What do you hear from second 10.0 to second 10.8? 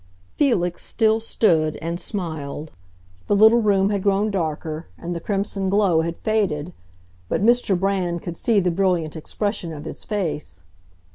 face.